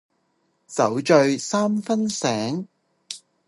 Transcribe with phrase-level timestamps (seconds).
[0.65, 2.67] 酒醉三分醒